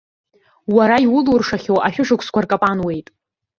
Уара 0.75 0.97
иулуршахьоу 1.05 1.79
ашәышықәсақәа 1.87 2.43
ркапануеит. 2.43 3.07